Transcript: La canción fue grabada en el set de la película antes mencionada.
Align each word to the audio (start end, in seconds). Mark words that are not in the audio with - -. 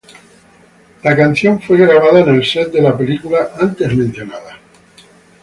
La 1.03 1.15
canción 1.15 1.61
fue 1.61 1.77
grabada 1.77 2.21
en 2.21 2.29
el 2.29 2.43
set 2.43 2.71
de 2.71 2.81
la 2.81 2.97
película 2.97 3.51
antes 3.59 3.93
mencionada. 3.93 4.57